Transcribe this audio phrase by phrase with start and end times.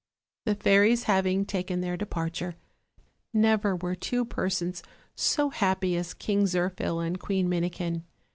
[0.47, 2.55] The fairies having taken their departure,
[3.33, 4.81] never were two persons
[5.15, 8.01] so happy as King Zirphil and Queen Minikin.